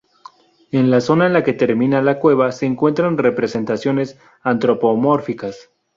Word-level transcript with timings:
En 0.71 0.89
la 0.89 0.99
zona 0.99 1.27
en 1.27 1.33
la 1.33 1.43
que 1.43 1.53
termina 1.53 2.01
la 2.01 2.17
cueva 2.19 2.51
se 2.51 2.65
encuentran 2.65 3.19
representaciones 3.19 4.17
antropomórficas. 4.41 5.69